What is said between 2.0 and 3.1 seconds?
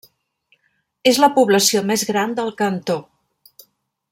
gran del cantó.